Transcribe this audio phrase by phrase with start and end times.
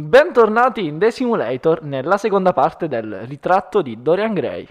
[0.00, 4.64] Bentornati in The Simulator nella seconda parte del ritratto di Dorian Gray.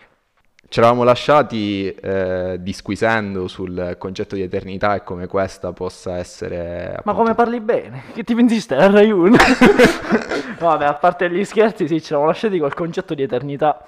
[0.70, 6.92] Ci eravamo lasciati eh, disquisendo sul concetto di eternità e come questa possa essere...
[7.03, 8.04] Ma appunto- come parli bene?
[8.13, 9.36] Che ti pensi stai a Rai 1?
[10.59, 13.84] Vabbè, a parte gli scherzi, sì, ci eravamo lasciati col concetto di eternità.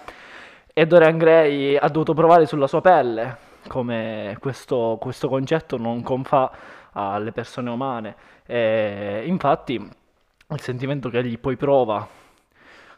[0.73, 3.37] E Dorian Gray ha dovuto provare sulla sua pelle
[3.69, 6.51] come questo, questo concetto non confà
[6.91, 8.15] alle persone umane.
[8.45, 9.98] E infatti,
[10.55, 12.07] il sentimento che egli poi prova,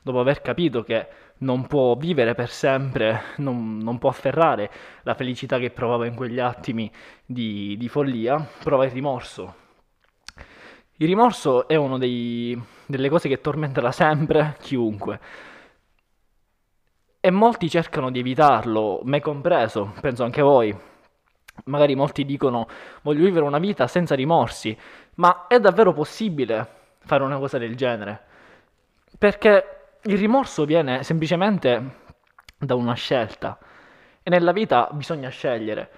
[0.01, 1.07] dopo aver capito che
[1.39, 4.71] non può vivere per sempre, non, non può afferrare
[5.03, 6.91] la felicità che provava in quegli attimi
[7.25, 9.55] di, di follia, prova il rimorso.
[10.97, 15.19] Il rimorso è una delle cose che tormenta da sempre chiunque.
[17.19, 20.75] E molti cercano di evitarlo, me compreso, penso anche voi.
[21.65, 22.67] Magari molti dicono
[23.01, 24.77] voglio vivere una vita senza rimorsi,
[25.15, 28.21] ma è davvero possibile fare una cosa del genere?
[29.17, 31.99] Perché il rimorso viene semplicemente
[32.57, 33.57] da una scelta
[34.23, 35.89] e nella vita bisogna scegliere.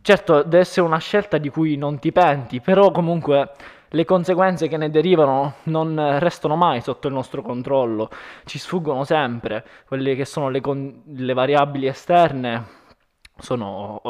[0.00, 3.50] Certo, deve essere una scelta di cui non ti penti, però comunque
[3.88, 8.10] le conseguenze che ne derivano non restano mai sotto il nostro controllo,
[8.44, 12.84] ci sfuggono sempre, quelle che sono le, con- le variabili esterne
[13.38, 14.00] sono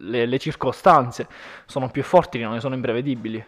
[0.00, 1.26] le, le circostanze,
[1.66, 3.44] sono più forti di noi, sono imprevedibili.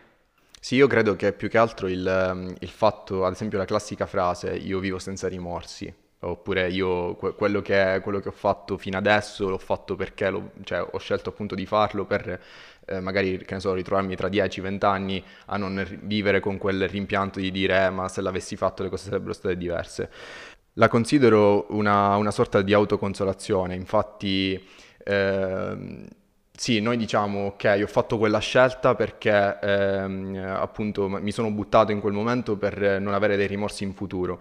[0.64, 4.06] Sì, io credo che più che altro il, ehm, il fatto, ad esempio la classica
[4.06, 8.96] frase io vivo senza rimorsi, oppure io que- quello che, quello che ho fatto fino
[8.96, 12.40] adesso l'ho fatto perché l'ho- cioè, ho scelto appunto di farlo per
[12.86, 16.88] eh, magari, che ne so, ritrovarmi tra 10-20 anni a non ri- vivere con quel
[16.88, 20.10] rimpianto di dire "Eh, ma se l'avessi fatto le cose sarebbero state diverse.
[20.74, 24.58] La considero una, una sorta di autoconsolazione, infatti
[25.04, 26.06] ehm,
[26.54, 32.00] sì, noi diciamo ok, ho fatto quella scelta perché ehm, appunto mi sono buttato in
[32.00, 34.40] quel momento per non avere dei rimorsi in futuro,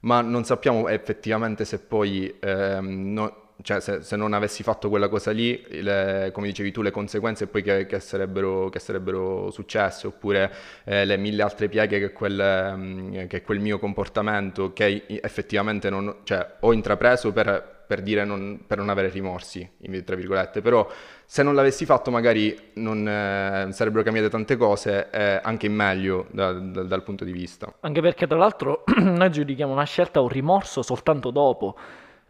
[0.00, 5.08] ma non sappiamo effettivamente se poi, ehm, no- cioè se, se non avessi fatto quella
[5.08, 10.08] cosa lì, le- come dicevi tu, le conseguenze poi che, che sarebbero, che sarebbero successe,
[10.08, 10.52] oppure
[10.84, 16.16] eh, le mille altre pieghe che quel, ehm, che quel mio comportamento, che effettivamente non,
[16.24, 19.68] cioè, ho intrapreso per, per dire non, per non avere rimorsi,
[20.02, 20.88] tra virgolette, però
[21.26, 26.26] se non l'avessi fatto magari non eh, sarebbero cambiate tante cose, eh, anche in meglio
[26.30, 27.70] da- da- dal punto di vista.
[27.80, 31.76] Anche perché tra l'altro noi giudichiamo una scelta o un rimorso soltanto dopo,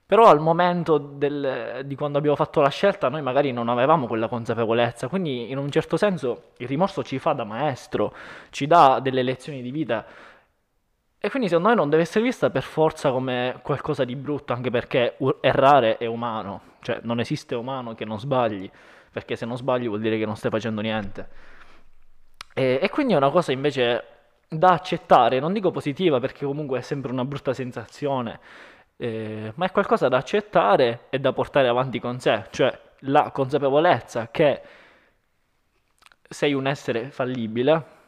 [0.04, 4.26] però al momento del- di quando abbiamo fatto la scelta noi magari non avevamo quella
[4.26, 8.12] consapevolezza, quindi in un certo senso il rimorso ci fa da maestro,
[8.50, 10.04] ci dà delle lezioni di vita
[11.24, 14.70] e quindi secondo me non deve essere vista per forza come qualcosa di brutto, anche
[14.70, 18.68] perché errare è umano, cioè non esiste umano che non sbagli,
[19.08, 21.28] perché se non sbagli vuol dire che non stai facendo niente.
[22.52, 24.04] E, e quindi è una cosa invece
[24.48, 28.40] da accettare, non dico positiva perché comunque è sempre una brutta sensazione,
[28.96, 34.28] eh, ma è qualcosa da accettare e da portare avanti con sé, cioè la consapevolezza
[34.32, 34.60] che
[36.28, 38.00] sei un essere fallibile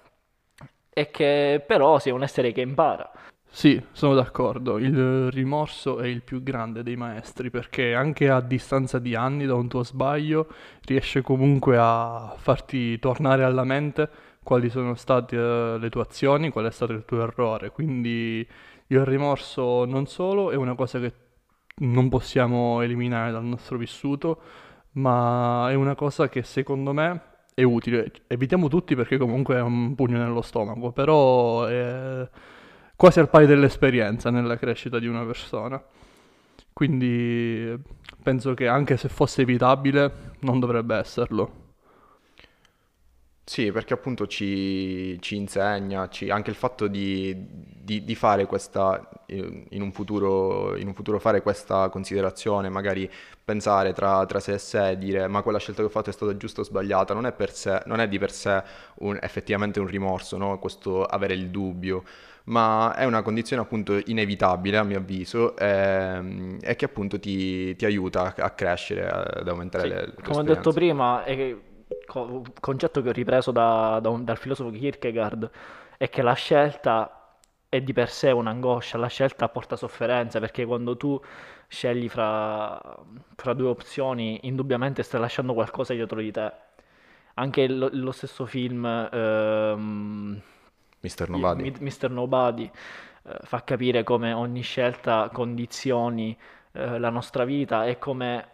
[0.95, 3.11] e che però sei un essere che impara.
[3.47, 4.79] Sì, sono d'accordo.
[4.79, 9.55] Il rimorso è il più grande dei maestri perché anche a distanza di anni da
[9.55, 10.49] un tuo sbaglio
[10.85, 14.11] riesce comunque a farti tornare alla mente
[14.43, 17.71] quali sono state eh, le tue azioni, qual è stato il tuo errore.
[17.71, 18.47] Quindi
[18.89, 21.13] il rimorso non solo è una cosa che
[21.77, 24.41] non possiamo eliminare dal nostro vissuto,
[24.93, 28.11] ma è una cosa che secondo me è utile.
[28.27, 32.29] Evitiamo tutti perché comunque è un pugno nello stomaco, però è
[32.97, 35.83] quasi al pari dell'esperienza nella crescita di una persona.
[36.73, 37.77] Quindi
[38.23, 41.63] penso che anche se fosse evitabile, non dovrebbe esserlo.
[43.47, 47.35] Sì, perché appunto ci, ci insegna, ci- anche il fatto di,
[47.83, 53.11] di- di fare questa, in un futuro, in un futuro fare questa considerazione, magari
[53.45, 56.13] pensare tra, tra sé e sé e dire ma quella scelta che ho fatto è
[56.13, 58.63] stata giusta o sbagliata, non è per sé, non è di per sé
[58.97, 60.59] un- effettivamente un rimorso, no?
[60.59, 62.05] Questo avere il dubbio,
[62.45, 67.85] ma è una condizione appunto inevitabile a mio avviso ehm, e che appunto ti, ti
[67.87, 71.57] aiuta a, crescere, ad aumentare Sì, le, le tue come ho detto prima, è
[72.61, 75.51] concetto che ho ripreso da- da un- dal filosofo Kierkegaard,
[75.97, 77.14] è che la scelta
[77.75, 81.21] è di per sé un'angoscia, la scelta porta sofferenza, perché quando tu
[81.69, 82.81] scegli fra,
[83.37, 86.53] fra due opzioni, indubbiamente stai lasciando qualcosa dietro di te.
[87.35, 90.41] Anche lo, lo stesso film ehm,
[91.03, 91.29] Mr.
[91.33, 91.63] i- Nobody.
[91.63, 92.11] Mi- Mr.
[92.11, 92.71] Nobody
[93.25, 96.37] eh, fa capire come ogni scelta condizioni
[96.73, 98.49] eh, la nostra vita e come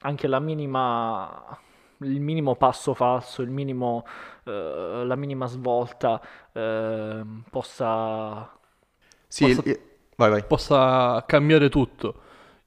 [0.00, 1.58] anche la minima,
[1.98, 4.04] il minimo passo falso, il minimo,
[4.44, 6.20] eh, la minima svolta
[6.52, 8.58] eh, possa...
[9.34, 9.80] Sì, Posso- il-
[10.14, 10.44] vai vai.
[10.46, 12.14] possa cambiare tutto.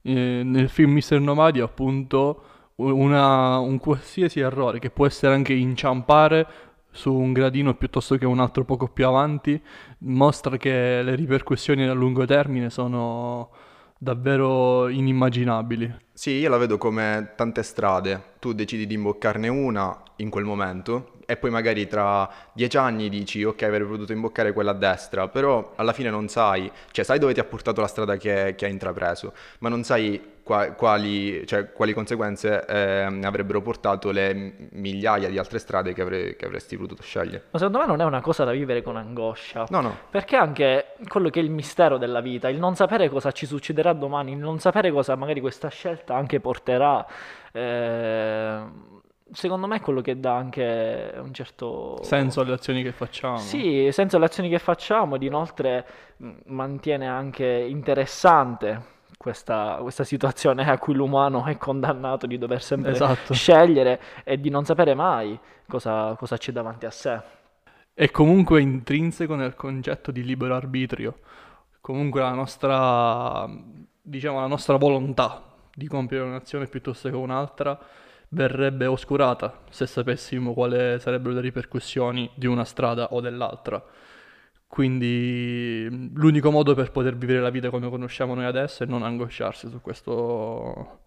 [0.02, 2.44] Eh, nel film Mister Nomadi, appunto,
[2.76, 6.46] una- un qualsiasi errore che può essere anche inciampare
[6.92, 9.62] su un gradino piuttosto che un altro poco più avanti,
[10.00, 13.50] mostra che le ripercussioni a lungo termine sono
[13.98, 15.96] davvero inimmaginabili.
[16.18, 18.20] Sì, io la vedo come tante strade.
[18.40, 23.44] Tu decidi di imboccarne una in quel momento e poi magari tra dieci anni dici
[23.44, 27.34] ok, avrei potuto imboccare quella a destra, però alla fine non sai, cioè sai dove
[27.34, 31.74] ti ha portato la strada che, che hai intrapreso, ma non sai qua- quali, cioè,
[31.74, 37.04] quali conseguenze ehm, avrebbero portato le migliaia di altre strade che, avrei- che avresti potuto
[37.04, 37.48] scegliere.
[37.52, 39.66] Ma secondo me non è una cosa da vivere con angoscia.
[39.70, 39.98] No, no.
[40.10, 43.92] Perché anche quello che è il mistero della vita, il non sapere cosa ci succederà
[43.92, 47.06] domani, il non sapere cosa magari questa scelta anche porterà,
[47.52, 48.62] eh,
[49.32, 53.38] secondo me è quello che dà anche un certo Senso alle azioni che facciamo.
[53.38, 55.86] Sì, senza le azioni che facciamo ed inoltre
[56.46, 63.34] mantiene anche interessante questa, questa situazione a cui l'umano è condannato di dover sempre Esatto.
[63.34, 65.38] scegliere e di non sapere mai
[65.68, 67.22] cosa, cosa c'è davanti a sé.
[67.94, 71.20] È comunque intrinseco nel concetto di libero arbitrio.
[71.82, 73.50] Comunque la nostra,
[74.02, 75.42] diciamo, la nostra volontà
[75.78, 77.80] di compiere un'azione piuttosto che un'altra
[78.30, 83.84] verrebbe oscurata se sapessimo quali sarebbero le ripercussioni di una strada o dell'altra.
[84.66, 89.70] Quindi l'unico modo per poter vivere la vita come conosciamo noi adesso è non angosciarsi
[89.70, 91.02] su questo,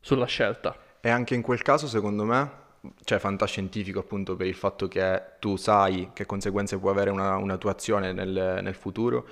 [0.00, 0.76] sulla scelta.
[1.00, 2.50] E anche in quel caso, secondo me,
[3.04, 7.58] cioè fantascientifico appunto per il fatto che tu sai che conseguenze può avere una, una
[7.58, 9.28] tua azione nel, nel futuro,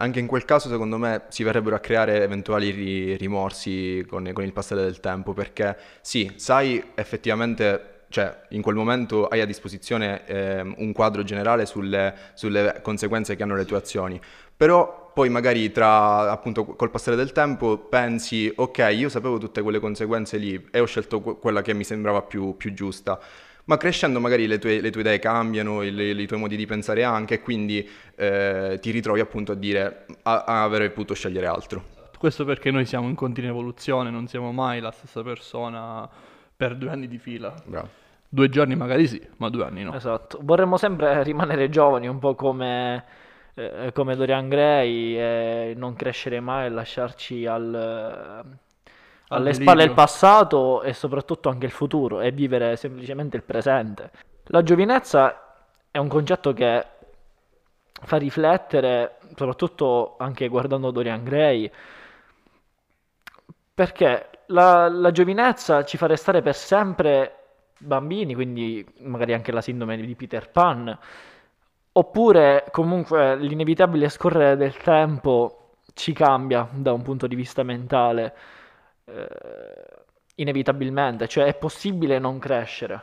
[0.00, 4.44] anche in quel caso, secondo me, si verrebbero a creare eventuali ri- rimorsi con, con
[4.44, 10.26] il passare del tempo, perché sì, sai effettivamente, cioè in quel momento hai a disposizione
[10.26, 14.18] ehm, un quadro generale sulle, sulle conseguenze che hanno le tue azioni,
[14.56, 19.80] però poi magari tra, appunto, col passare del tempo pensi, ok, io sapevo tutte quelle
[19.80, 23.20] conseguenze lì e ho scelto que- quella che mi sembrava più, più giusta.
[23.70, 27.04] Ma crescendo magari le tue, le tue idee cambiano, i, i tuoi modi di pensare
[27.04, 31.84] anche, e quindi eh, ti ritrovi appunto a dire, "Ah, ah, avrei potuto scegliere altro.
[32.18, 36.08] Questo perché noi siamo in continua evoluzione, non siamo mai la stessa persona
[36.56, 37.54] per due anni di fila.
[37.64, 37.88] Bravo.
[38.28, 39.94] Due giorni magari sì, ma due anni no.
[39.94, 43.04] Esatto, vorremmo sempre rimanere giovani, un po' come,
[43.54, 48.44] eh, come Dorian Gray, e non crescere mai e lasciarci al,
[49.32, 54.10] alle spalle il passato e soprattutto anche il futuro e vivere semplicemente il presente.
[54.46, 55.54] La giovinezza
[55.90, 56.86] è un concetto che
[58.02, 61.70] fa riflettere, soprattutto anche guardando Dorian Gray,
[63.74, 67.34] perché la, la giovinezza ci fa restare per sempre
[67.78, 70.98] bambini, quindi magari anche la sindrome di Peter Pan,
[71.92, 78.34] oppure comunque l'inevitabile scorrere del tempo ci cambia da un punto di vista mentale,
[79.14, 80.04] eh,
[80.36, 83.02] inevitabilmente, cioè è possibile non crescere.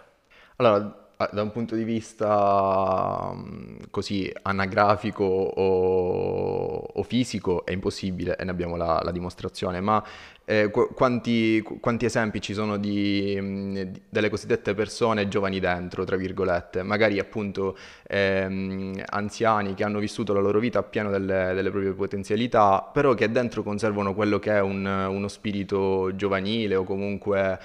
[0.57, 8.43] Allora, da un punto di vista mm, così anagrafico o, o fisico è impossibile e
[8.43, 10.03] ne abbiamo la, la dimostrazione, ma
[10.45, 15.59] eh, qu- quanti, qu- quanti esempi ci sono di, mm, di- delle cosiddette persone giovani
[15.59, 17.75] dentro, tra virgolette, magari appunto
[18.07, 23.31] ehm, anziani che hanno vissuto la loro vita appieno delle, delle proprie potenzialità, però che
[23.31, 27.59] dentro conservano quello che è un- uno spirito giovanile o comunque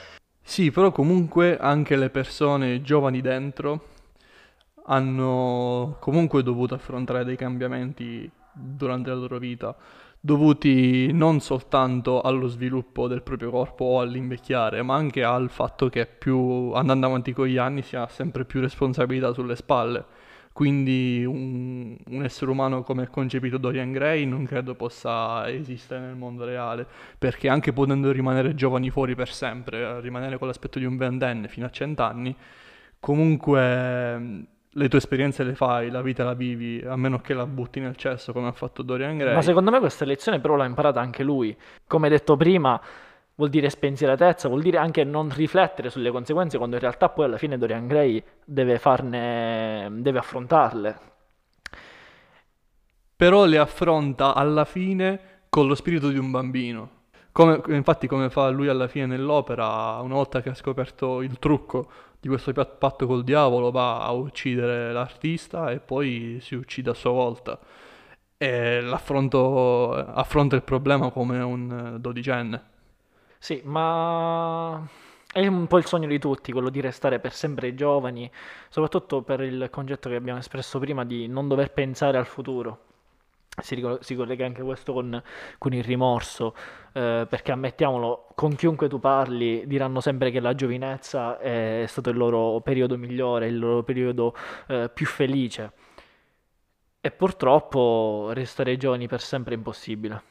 [0.45, 3.87] Sì, però comunque anche le persone giovani dentro
[4.87, 9.75] hanno comunque dovuto affrontare dei cambiamenti durante la loro vita,
[10.21, 16.07] dovuti non soltanto allo sviluppo del proprio corpo o all'invecchiare, ma anche al fatto che
[16.07, 20.05] più andando avanti con gli anni si ha sempre più responsabilità sulle spalle.
[20.53, 26.15] Quindi un, un essere umano come è concepito Dorian Gray non credo possa esistere nel
[26.15, 26.87] mondo reale,
[27.19, 31.49] perché anche potendo rimanere giovani fuori per sempre, eh, rimanere con l'aspetto di un ventenne
[31.49, 32.35] fino a cent'anni,
[33.01, 37.47] comunque mh, le tue esperienze le fai, la vita la vivi, a meno che la
[37.47, 39.35] butti nel cesso come ha fatto Dorian Gray.
[39.35, 41.57] Ma secondo me questa lezione però l'ha imparata anche lui.
[41.87, 42.81] Come detto prima,
[43.35, 47.39] vuol dire spensieratezza, vuol dire anche non riflettere sulle conseguenze quando in realtà poi alla
[47.39, 51.11] fine Dorian Gray deve farne, deve affrontarle.
[53.23, 56.91] Però le affronta alla fine con lo spirito di un bambino.
[57.31, 61.89] Come- infatti, come fa lui alla fine nell'opera, una volta che ha scoperto il trucco
[62.19, 66.95] di questo pat- patto col diavolo, va a uccidere l'artista e poi si uccide a
[66.95, 67.61] sua volta.
[68.37, 72.65] E affronta il problema come un eh, dodicenne.
[73.39, 74.85] Sì, ma
[75.33, 78.31] È un po' il sogno di tutti, quello di restare per sempre giovani,
[78.69, 82.92] soprattutto per il concetto che abbiamo espresso prima di non dover pensare al futuro.
[83.61, 85.23] Si, ricol- si collega anche questo con,
[85.59, 86.55] con il rimorso,
[86.95, 92.17] eh, perché ammettiamolo, con chiunque tu parli diranno sempre che la giovinezza è stato il
[92.17, 94.35] loro periodo migliore, il loro periodo
[94.69, 95.73] eh, più felice.
[96.99, 100.23] E purtroppo restare giovani per sempre è impossibile.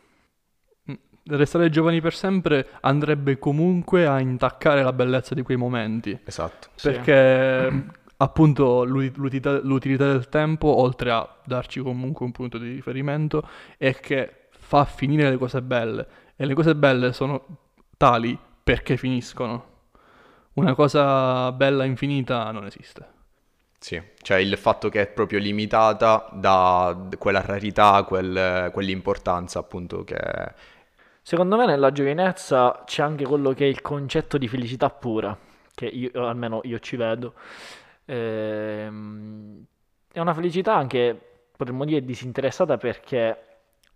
[0.89, 6.19] Mm, Restare giovani per sempre andrebbe comunque a intaccare la bellezza di quei momenti.
[6.23, 6.69] Esatto.
[6.73, 6.99] Sì.
[8.21, 13.47] Appunto l'uti- l'utilità, l'utilità del tempo, oltre a darci comunque un punto di riferimento,
[13.77, 16.07] è che fa finire le cose belle.
[16.35, 17.45] E le cose belle sono
[17.97, 19.69] tali perché finiscono.
[20.53, 23.19] Una cosa bella infinita non esiste.
[23.79, 30.19] Sì, cioè il fatto che è proprio limitata da quella rarità, quel- quell'importanza appunto che...
[31.23, 35.35] Secondo me nella giovinezza c'è anche quello che è il concetto di felicità pura,
[35.73, 37.33] che io, almeno io ci vedo.
[38.05, 39.65] Ehm,
[40.11, 41.19] è una felicità anche,
[41.55, 43.45] potremmo dire, disinteressata perché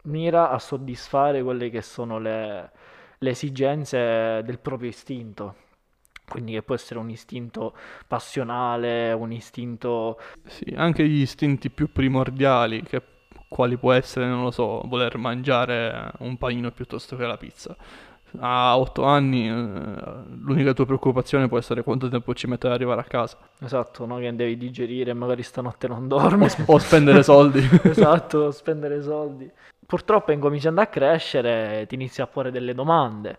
[0.04, 2.72] mira a soddisfare quelle che sono le,
[3.18, 5.56] le esigenze del proprio istinto.
[6.28, 7.76] Quindi che può essere un istinto
[8.08, 10.20] passionale, un istinto...
[10.46, 13.02] Sì, anche gli istinti più primordiali, che
[13.48, 17.76] quali può essere, non lo so, voler mangiare un panino piuttosto che la pizza.
[18.40, 19.54] A otto anni, eh,
[20.42, 23.38] l'unica tua preoccupazione può essere quanto tempo ci mette ad arrivare a casa.
[23.60, 24.18] Esatto, no?
[24.18, 26.48] Che devi digerire, magari stanotte non dormi.
[26.66, 27.64] O spendere soldi.
[27.84, 29.50] Esatto, spendere soldi.
[29.86, 33.38] Purtroppo incominciando a crescere ti inizi a porre delle domande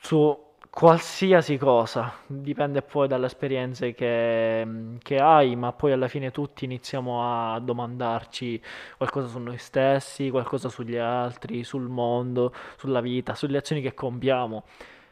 [0.00, 0.43] su
[0.74, 4.66] qualsiasi cosa, dipende poi dalle esperienze che,
[5.00, 8.60] che hai, ma poi alla fine tutti iniziamo a domandarci
[8.96, 14.64] qualcosa su noi stessi, qualcosa sugli altri, sul mondo, sulla vita, sulle azioni che compiamo.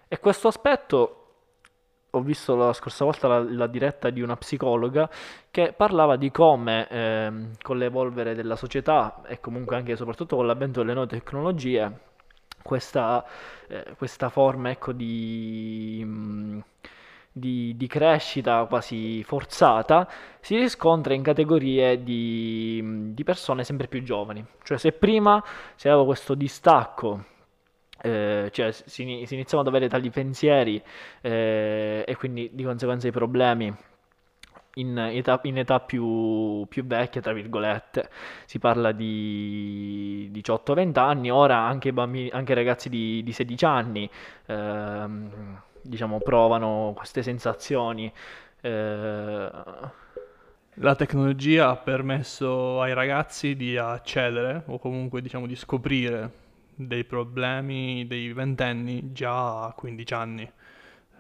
[0.09, 1.19] E questo aspetto
[2.11, 5.09] ho visto la scorsa volta la, la diretta di una psicologa
[5.49, 10.47] che parlava di come ehm, con l'evolvere della società e comunque anche e soprattutto con
[10.47, 12.11] l'avvento delle nuove tecnologie,
[12.63, 13.25] questa,
[13.69, 16.61] eh, questa forma ecco, di, mm,
[17.33, 20.09] di, di crescita quasi forzata
[20.41, 24.45] si riscontra in categorie di, di persone sempre più giovani.
[24.63, 25.43] Cioè se prima
[25.75, 27.25] si aveva questo distacco
[28.03, 30.83] eh, cioè si, si iniziano ad avere tali pensieri
[31.21, 33.73] eh, e quindi di conseguenza i problemi
[34.77, 38.11] in età, in età più, più vecchia, tra virgolette,
[38.47, 44.11] si parla di 18-20 anni, ora anche, bambini, anche ragazzi di, di 16 anni
[44.47, 48.13] ehm, diciamo, provano queste sensazioni.
[48.61, 49.51] eh,
[50.77, 56.31] La tecnologia ha permesso ai ragazzi di accedere o comunque diciamo di scoprire
[56.75, 60.51] dei problemi dei ventenni già a 15 anni,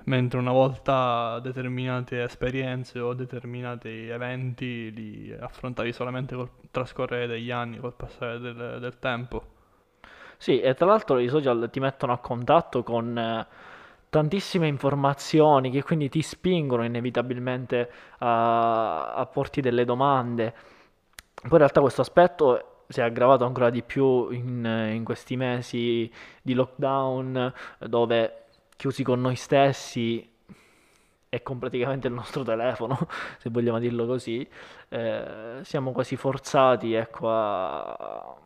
[0.04, 7.78] mentre una volta determinate esperienze o determinati eventi li affrontavi solamente col trascorrere degli anni,
[7.78, 9.44] col passare del, del tempo.
[10.36, 13.46] Sì, e tra l'altro i social ti mettono a contatto con eh,
[14.10, 20.52] tantissime informazioni che quindi ti spingono inevitabilmente a, a porti delle domande.
[21.34, 26.10] Poi in realtà questo aspetto si è aggravato ancora di più in, in questi mesi
[26.42, 28.41] di lockdown, dove
[28.82, 30.28] chiusi con noi stessi
[31.28, 32.98] e con praticamente il nostro telefono,
[33.38, 34.44] se vogliamo dirlo così,
[34.88, 38.36] eh, siamo quasi forzati, ecco, a,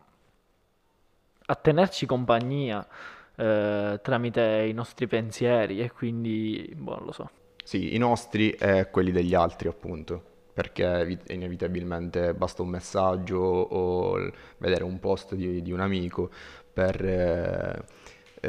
[1.46, 2.86] a tenerci compagnia
[3.34, 7.30] eh, tramite i nostri pensieri e quindi, boh, lo so.
[7.64, 14.30] Sì, i nostri e quelli degli altri appunto, perché evi- inevitabilmente basta un messaggio o
[14.58, 16.28] vedere un post di, di un amico
[16.74, 17.84] per eh,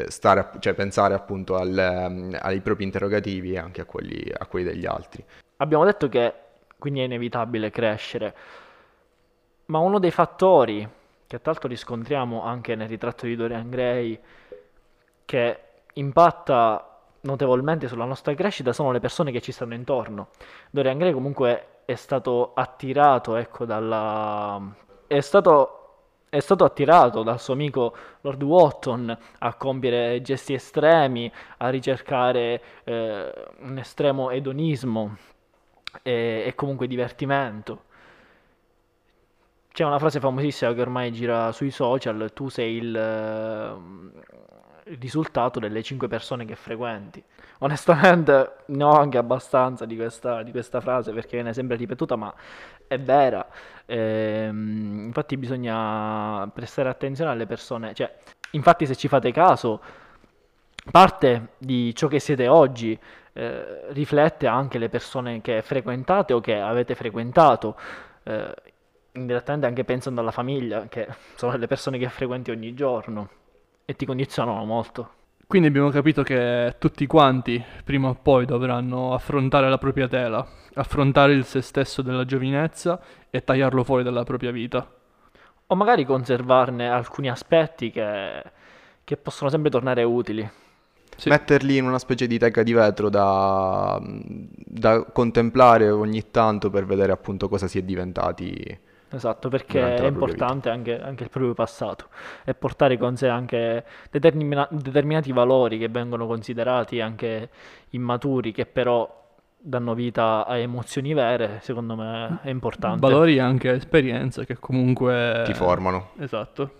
[0.08, 4.46] stare, app- cioè pensare appunto al, ehm, ai propri interrogativi e anche a quelli, a
[4.46, 5.24] quelli degli altri.
[5.58, 6.34] Abbiamo detto che
[6.78, 8.36] quindi è inevitabile crescere,
[9.66, 10.88] ma uno dei fattori
[11.28, 14.18] che tra l'altro riscontriamo anche nel ritratto di Dorian Gray,
[15.26, 15.60] che
[15.94, 20.30] impatta notevolmente sulla nostra crescita, sono le persone che ci stanno intorno.
[20.70, 24.62] Dorian Gray comunque è stato attirato, ecco, dalla...
[25.06, 25.77] è stato...
[26.30, 33.34] È stato attirato dal suo amico Lord Wotton a compiere gesti estremi, a ricercare eh,
[33.60, 35.16] un estremo edonismo
[36.04, 37.84] e, e comunque divertimento.
[39.72, 44.12] C'è una frase famosissima che ormai gira sui social, tu sei il, ehm,
[44.90, 47.24] il risultato delle 5 persone che frequenti.
[47.60, 52.34] Onestamente ne ho anche abbastanza di questa, di questa frase perché viene sempre ripetuta, ma
[52.88, 53.46] è vera.
[53.86, 58.14] Ehm, infatti bisogna prestare attenzione alle persone, cioè,
[58.52, 59.82] infatti se ci fate caso,
[60.92, 62.98] parte di ciò che siete oggi
[63.34, 67.78] eh, riflette anche le persone che frequentate o che avete frequentato,
[68.24, 68.54] eh,
[69.14, 73.30] indirettamente anche pensando alla famiglia, che sono le persone che frequenti ogni giorno
[73.90, 75.12] e ti condizionano molto.
[75.48, 81.32] Quindi abbiamo capito che tutti quanti prima o poi dovranno affrontare la propria tela, affrontare
[81.32, 84.86] il se stesso della giovinezza e tagliarlo fuori dalla propria vita.
[85.68, 88.44] O magari conservarne alcuni aspetti che,
[89.06, 90.50] che possono sempre tornare utili.
[91.16, 91.30] Sì.
[91.30, 97.14] Metterli in una specie di teca di vetro da, da contemplare ogni tanto per vedere
[97.14, 98.80] appunto cosa si è diventati.
[99.10, 102.08] Esatto, perché è importante anche, anche il proprio passato
[102.44, 107.50] e portare con sé anche determina- determinati valori che vengono considerati anche
[107.92, 109.26] immaturi, che però
[109.58, 113.00] danno vita a emozioni vere, secondo me è importante.
[113.00, 115.44] Valori e anche esperienze che comunque...
[115.46, 116.10] Ti formano.
[116.20, 116.72] Esatto.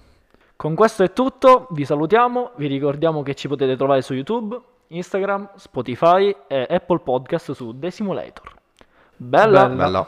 [0.58, 5.52] Con questo è tutto, vi salutiamo, vi ricordiamo che ci potete trovare su YouTube, Instagram,
[5.56, 8.54] Spotify e Apple Podcast su The Simulator.
[9.16, 9.68] Bella!
[9.68, 9.76] Bella.
[9.76, 10.08] Bella.